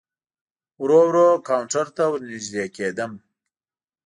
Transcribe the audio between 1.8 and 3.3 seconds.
ته ور نږدې کېدم.